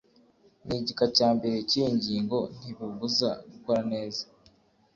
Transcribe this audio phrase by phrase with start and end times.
[0.67, 4.23] n igika cya mbere cy iyi ngingo ntibubuza gukora neza